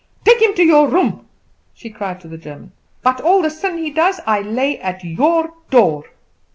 [0.25, 1.27] Take him to your room,"
[1.75, 2.71] she cried to the German;
[3.03, 6.05] "but all the sin he does I lay at your door."